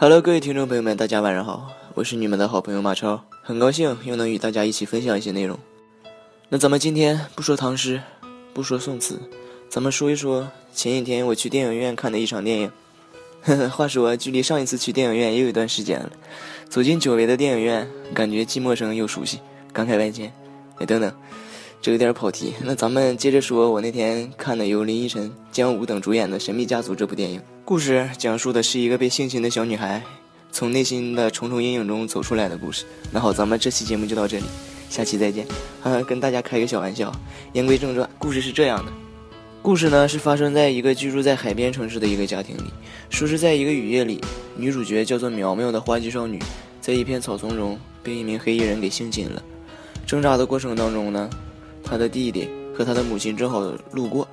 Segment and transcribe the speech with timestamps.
[0.00, 5.58] Hello，各位听众朋友们，大家晚上好，我是你们的好朋友马超，很高兴又能与大家一起分享一些内容。
[6.48, 8.00] 那咱们今天不说唐诗，
[8.54, 9.20] 不说宋词，
[9.68, 12.70] 咱们说一说前几天我去电影院看的一场电影。
[13.42, 16.12] 呵 呵话说，距离上一次去电影院也有一段时间了，
[16.68, 19.40] 走进久违的电影院，感觉既陌生又熟悉，
[19.72, 20.32] 感慨万千。
[20.76, 21.12] 哎，等等。
[21.82, 27.42] 这有点跑题，那咱们接着说，我那天看的由林依晨、姜武等主演的《神秘家族》这部电影。
[27.68, 30.02] 故事讲述的是一个被性侵的小女孩，
[30.50, 32.86] 从内心的重重阴影中走出来的故事。
[33.12, 34.46] 那好，咱们这期节目就到这里，
[34.88, 35.46] 下期再见。
[35.82, 37.14] 哈，跟大家开个小玩笑。
[37.52, 38.92] 言归正传，故事是这样的：
[39.60, 42.72] 故事呢是发生在一个居住在海边城市的一个家庭里。
[43.10, 44.18] 说是在一个雨夜里，
[44.56, 46.38] 女主角叫做苗苗的花季少女，
[46.80, 49.42] 在一片草丛中被一名黑衣人给性侵了。
[50.06, 51.28] 挣扎的过程当中呢。
[51.84, 53.60] 他的弟弟和他的母亲正好
[53.92, 54.26] 路过，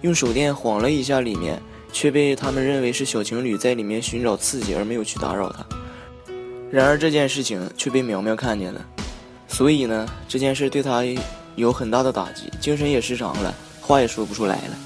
[0.00, 1.60] 用手电晃了一下里面，
[1.92, 5.64] 却被他们认为是小情侣在里面寻找刺激，而没有去打扰他。
[6.70, 8.84] 然而这件事情却被苗苗看见了，
[9.48, 11.02] 所以呢，这件事对他
[11.56, 14.78] 有很大的打击，精神也失常了，话也说不出来了。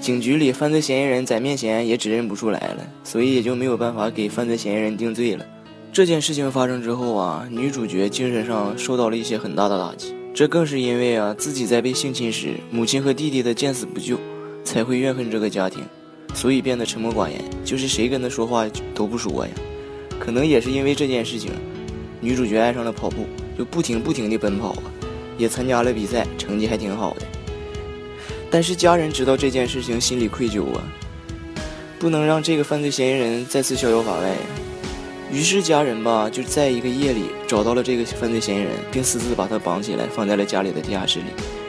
[0.00, 5.44] 警局里犯罪嫌疑人在面前也指认不出来了，所以也就没有办法给犯罪嫌疑人定罪了。
[5.92, 10.14] 这件事情发生之后啊，女主角精神上受到了一些很大的打击。
[10.32, 14.16] 这更是因为啊，自己在被性侵时，母亲和弟弟的见死不救，
[14.64, 15.84] 才会怨恨这个家庭，
[16.34, 19.52] 所以变得沉默寡言，就是谁跟他说话都不说呀。
[20.18, 21.50] 可能也是因为这件事情，
[22.20, 23.26] 女主角爱上了跑步，
[23.58, 24.82] 就不停不停地奔跑啊，
[25.38, 27.22] 也参加了比赛，成绩还挺好的。
[28.50, 30.82] 但是家人知道这件事情，心里愧疚啊，
[31.98, 34.36] 不能让这个犯罪嫌疑人再次逍遥法外呀。
[35.32, 41.26] 于是家人吧就在一个夜里找到了这个犯罪嫌疑人，并私自把他绑起来，放在了家里的地下室里，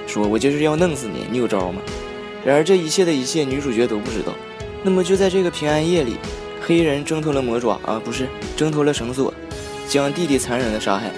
[0.08, 1.82] 说：“我就是要弄死你，你有招吗？”
[2.44, 4.34] 然而这一切的一切，女主角都不知道。
[4.84, 6.16] 那么就在这个平安夜里，
[6.62, 9.34] 黑衣人挣脱了魔爪啊，不是挣脱了绳索，
[9.88, 11.12] 将弟弟残忍的杀害。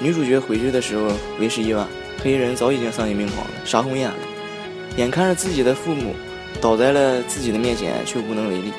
[0.00, 1.86] 女主角回去的时候为时已晚，
[2.22, 4.16] 黑衣人早已经丧心病狂了，杀红眼了。
[4.96, 6.14] 眼看着自己的父母
[6.60, 8.72] 倒在了自己的面前，却无能为力。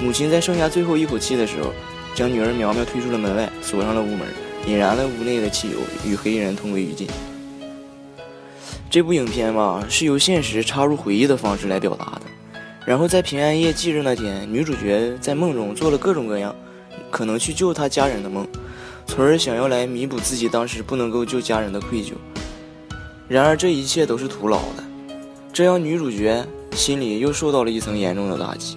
[0.00, 1.72] 母亲在剩下最后一口气的时候。
[2.16, 4.20] 将女儿苗苗推出了门外，锁上了屋门，
[4.68, 7.08] 引燃了屋内的汽油，与黑衣人同归于尽。
[8.88, 12.20] 这部影片吧，是由现实插入回忆的方式来表达的。
[12.86, 16.54] 然后在平安夜忌日那天，女主角在梦中做了各种各样
[17.10, 18.46] 可能去救她家人的梦，
[19.06, 22.12] 从而想要来弥补自己当时不能够救家人的愧疚。
[23.26, 24.84] 然而这一切都是徒劳的，
[25.50, 28.76] 这让女主角心里又受到了一层严重的打击。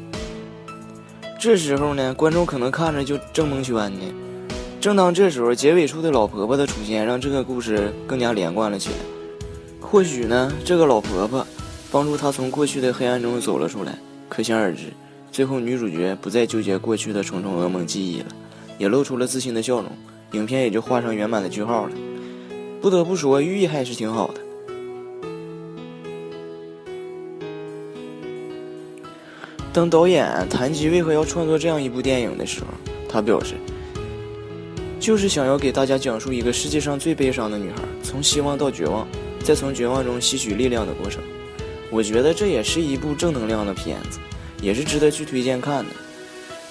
[1.38, 4.00] 这时候呢，观众可能看着就正蒙圈呢。
[4.79, 8.95] 正当这时候，结尾处的老婆婆的出现，让这个故事更加连贯了起来。
[9.81, 11.45] 或许呢，这个老婆婆
[11.92, 14.94] 帮助她从过去的黑暗中走了出来，可想而知，
[15.31, 18.28] 最后女主角不再纠结过去的重重噩梦记忆了，
[18.78, 19.86] 也露出了自信的笑容，
[20.34, 21.92] 影片也就画上圆满的句号了。
[22.81, 24.42] 不得不说，寓意还是挺好的。
[29.74, 32.68] 当导演谈及为何要创作这样一部电影的时候，
[33.08, 33.56] 他表示，
[35.00, 39.08] 就是想要给大家讲述一个世界上最悲伤的女孩从希望到绝望，
[39.44, 41.22] 再从绝望中吸取力量的过程。
[41.90, 44.20] 我觉得这也是一部正能量的片子，
[44.62, 45.92] 也是值得去推荐看的。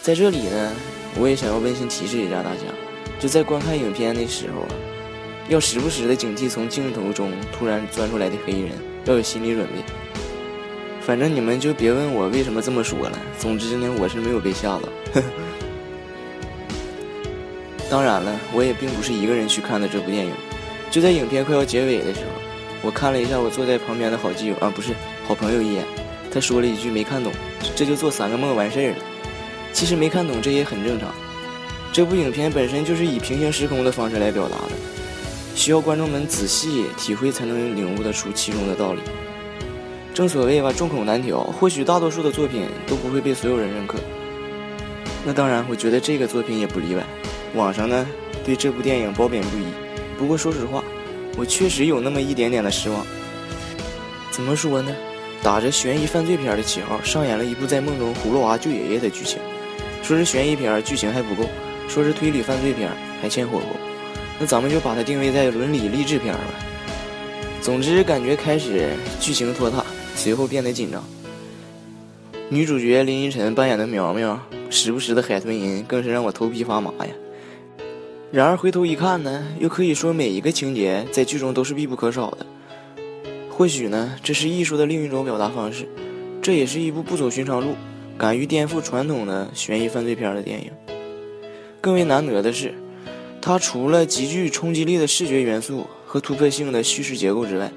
[0.03, 0.73] 在这里呢，
[1.19, 2.61] 我也想要温馨提示一下大家，
[3.19, 4.75] 就在观看影片的时候啊，
[5.49, 8.73] 要时不时的警惕从镜头中突然钻出来的黑衣人，
[9.07, 9.73] 要有心理准备。
[11.01, 13.19] 反正你们就别问我为什么这么说了。
[13.39, 14.89] 总之呢，我是没有被吓到。
[17.89, 20.33] 当然了，我也并不是一个人去看的这部电影。
[20.91, 22.27] 就在影片快要结尾的时候，
[22.87, 24.95] 我看了一下我坐在旁边的好基友啊，不是
[25.27, 25.85] 好朋友一眼。
[26.33, 27.33] 他说了一句没看懂，
[27.75, 28.97] 这就做三个梦完事儿了。
[29.73, 31.13] 其实没看懂这也很正常。
[31.93, 34.73] 这部影片本身就是以平行时空的方式来表达的，
[35.57, 39.01] 需要观众们仔细体会才能领悟得出其中的道理。
[40.15, 43.99] 正所谓吧，众口难调，或许大多数的作品都不会被所有人认可。
[45.25, 47.03] 那当然，我觉得这个作品也不例外。
[47.57, 48.07] 网上呢
[48.45, 49.65] 对这部电影褒贬不一，
[50.17, 50.85] 不过说实话，
[51.37, 53.07] 我确实有那么一点点的失望。
[54.31, 54.95] 怎么说呢？
[55.43, 59.39] 打着悬疑犯罪片的旗号，上演了一部在梦中葫芦娃救爷爷的剧情。
[60.03, 61.45] 说是悬疑片，剧情还不够；
[61.89, 62.91] 说是推理犯罪片，
[63.21, 63.67] 还欠火候。
[64.39, 66.41] 那咱们就把它定位在伦理励志片吧。
[67.61, 68.91] 总之，感觉开始
[69.21, 69.85] 剧情拖沓。
[70.15, 71.05] 随后变得紧张。
[72.49, 74.41] 女主角林依晨扮演的苗苗，
[74.71, 77.13] 时不时的海豚音更是让我头皮发麻呀。
[78.33, 82.45] 然而回头一看呢，又可以说每一个情节在剧中都是必不可少的。
[83.49, 85.89] 或许呢，这是艺术的另一种表达方式。
[86.43, 87.75] 这也是一部不走寻常路、
[88.19, 90.71] 敢于颠覆传统的悬疑犯罪片的电影。
[91.81, 92.75] 更为难得的是，
[93.41, 97.73] 它除了极具冲击力的视觉元素和突破性的叙事结构之外，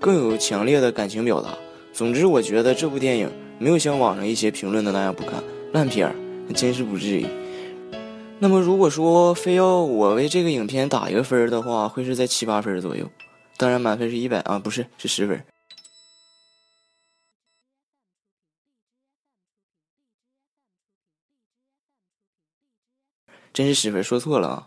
[0.00, 1.50] 更有强烈的感情表达。
[1.92, 5.34] 总之，我觉得这部电影没有像网上一些评论的那样不堪，
[5.72, 6.14] 烂片儿
[6.54, 7.26] 真是不至于。
[8.42, 13.06] 那么，如果说非要我为这个影片打一个分的话，会是在七八分左右。
[13.58, 15.44] 当然，满分是一百啊，不是，是十分。
[23.52, 24.66] 真是十分，说错了啊。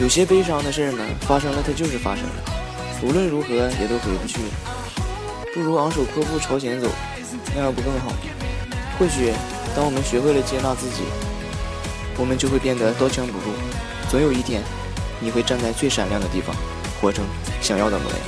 [0.00, 2.30] 有些悲伤的事儿呢，发生了，它就是发生了，
[3.02, 4.48] 无论如何也都回不去了。
[5.52, 6.88] 不如昂首阔步朝前走，
[7.52, 8.12] 那样不更好？
[8.96, 9.32] 或许，
[9.74, 11.02] 当我们学会了接纳自己，
[12.16, 13.52] 我们就会变得刀枪不入。
[14.08, 14.62] 总有一天，
[15.18, 16.54] 你会站在最闪亮的地方，
[17.00, 17.24] 活成
[17.60, 18.18] 想要的模样。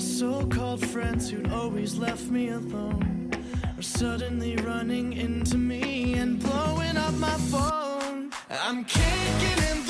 [0.00, 3.30] So-called friends who'd always left me alone
[3.78, 8.30] are suddenly running into me and blowing up my phone.
[8.50, 9.85] I'm kicking in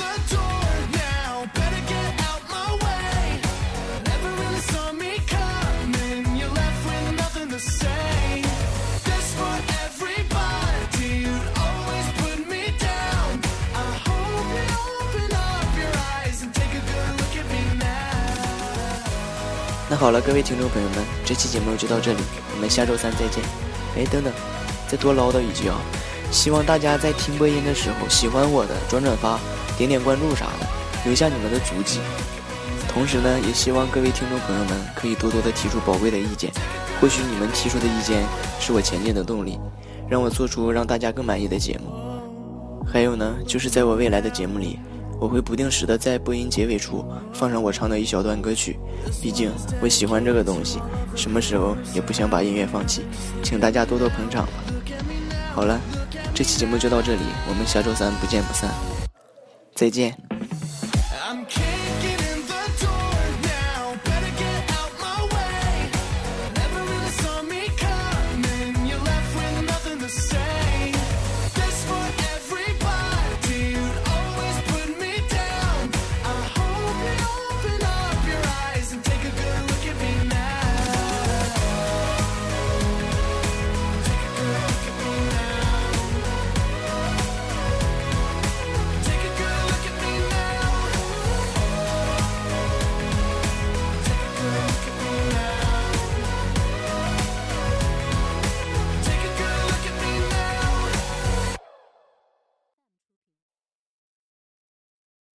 [19.97, 22.19] 好了，各位听众朋友们，这期节目就到这里，
[22.53, 23.43] 我们下周三再见。
[23.97, 24.31] 哎，等等，
[24.87, 25.75] 再多唠叨一句啊！
[26.29, 29.39] 希望大家在听播音的时候，喜欢我的转转发、
[29.75, 30.67] 点点关注啥的，
[31.03, 31.99] 留下你们的足迹。
[32.87, 36.51] 同时呢，也希望各位听众朋友们可以多多的提出宝贵的意见，
[37.01, 38.23] 或许你们提出的意见
[38.59, 39.59] 是我前进的动力，
[40.07, 41.91] 让我做出让大家更满意的节目。
[42.85, 44.77] 还有呢，就是在我未来的节目里。
[45.19, 48.77] 我会不定时的在播音结尾处放上我唱的一小段歌曲，
[49.21, 50.79] 毕竟我喜欢这个东西，
[51.15, 53.03] 什么时候也不想把音乐放弃，
[53.43, 54.51] 请大家多多捧场吧。
[55.53, 55.79] 好了，
[56.35, 58.69] 这期节目就到这里，我们下周三不见不散，
[59.73, 60.26] 再见。